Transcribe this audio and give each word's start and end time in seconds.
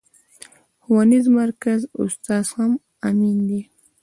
ښوونيز 0.83 1.25
مرکز 1.39 1.79
استاد 2.03 2.45
هم 2.55 2.71
امين 3.07 3.37
دی. 3.49 3.61